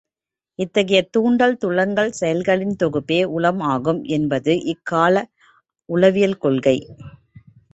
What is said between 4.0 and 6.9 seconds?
என்பது இக்கால உளவியல் கொள்கை.